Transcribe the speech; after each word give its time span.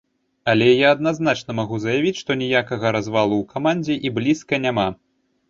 Але 0.51 0.69
я 0.69 0.87
адназначна 0.95 1.51
магу 1.59 1.75
заявіць, 1.83 2.15
што 2.21 2.31
ніякага 2.43 2.85
развалу 2.97 3.35
ў 3.43 3.53
камандзе 3.53 4.01
і 4.09 4.13
блізка 4.19 4.63
няма. 4.67 4.89